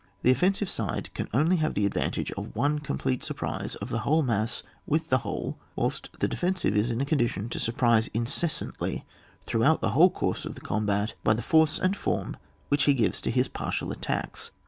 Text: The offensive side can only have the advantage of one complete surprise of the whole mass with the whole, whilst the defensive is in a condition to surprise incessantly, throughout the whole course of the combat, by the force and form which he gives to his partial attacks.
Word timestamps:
The 0.23 0.31
offensive 0.31 0.67
side 0.67 1.11
can 1.13 1.29
only 1.31 1.57
have 1.57 1.75
the 1.75 1.85
advantage 1.85 2.31
of 2.31 2.55
one 2.55 2.79
complete 2.79 3.23
surprise 3.23 3.75
of 3.75 3.89
the 3.89 3.99
whole 3.99 4.23
mass 4.23 4.63
with 4.87 5.09
the 5.09 5.19
whole, 5.19 5.59
whilst 5.75 6.09
the 6.19 6.27
defensive 6.27 6.75
is 6.75 6.89
in 6.89 6.99
a 7.01 7.05
condition 7.05 7.49
to 7.49 7.59
surprise 7.59 8.07
incessantly, 8.11 9.05
throughout 9.45 9.79
the 9.79 9.91
whole 9.91 10.09
course 10.09 10.43
of 10.43 10.55
the 10.55 10.61
combat, 10.61 11.13
by 11.23 11.35
the 11.35 11.43
force 11.43 11.77
and 11.77 11.95
form 11.95 12.35
which 12.69 12.85
he 12.85 12.95
gives 12.95 13.21
to 13.21 13.29
his 13.29 13.47
partial 13.47 13.91
attacks. 13.91 14.49